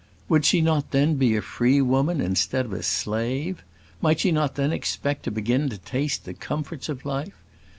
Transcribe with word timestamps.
Would 0.29 0.45
she 0.45 0.61
not 0.61 0.89
then 0.89 1.13
be 1.13 1.35
a 1.35 1.43
free 1.43 1.79
woman 1.79 2.21
instead 2.21 2.65
of 2.65 2.73
a 2.73 2.81
slave? 2.81 3.61
Might 4.01 4.19
she 4.21 4.31
not 4.31 4.55
then 4.55 4.73
expect 4.73 5.21
to 5.25 5.29
begin 5.31 5.69
to 5.69 5.77
taste 5.77 6.25
the 6.25 6.33
comforts 6.33 6.89
of 6.89 7.05
life? 7.05 7.39